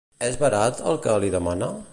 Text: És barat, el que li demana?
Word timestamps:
És 0.27 0.37
barat, 0.43 0.81
el 0.93 0.99
que 1.05 1.19
li 1.25 1.33
demana? 1.37 1.73